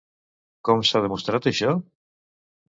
Com 0.69 0.81
s'ha 0.91 1.01
demostrat, 1.03 1.51
això? 1.53 1.75